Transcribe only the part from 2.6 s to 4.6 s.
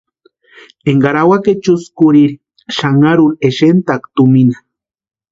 xanharuri exentʼaaka tumina.